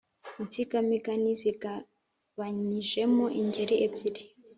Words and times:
Insigamigani 0.39 1.29
zigabanyijemo 1.41 3.25
ingeri 3.41 3.75
ebyiri 3.85 4.23